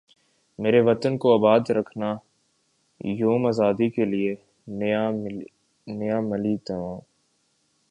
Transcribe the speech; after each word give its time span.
میرے 0.59 0.79
وطن 0.87 1.13
کو 1.21 1.27
اباد 1.37 1.63
رکھنایوم 1.77 3.45
ازادی 3.45 3.87
کے 3.95 4.05
لیے 4.05 4.31
نیا 4.79 5.03
ملی 5.11 5.45
نغمہ 5.87 6.37